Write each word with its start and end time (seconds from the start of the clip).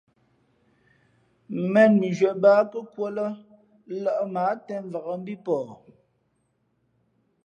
̀mēn 1.63 1.91
mʉnzhwē 1.99 2.31
bāā 2.41 2.61
nkα̌kūα 2.65 3.09
lά 3.17 3.27
lᾱʼ 4.01 4.19
mα 4.33 4.41
ǎ 4.51 4.61
těmvak 4.65 5.07
mbí 5.21 5.33
pαh. 5.45 5.69